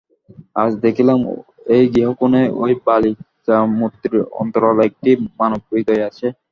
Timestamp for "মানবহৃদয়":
5.39-6.03